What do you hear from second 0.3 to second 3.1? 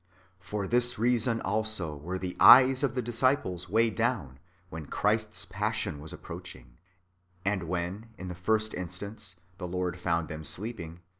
For this reason also were the eyes of the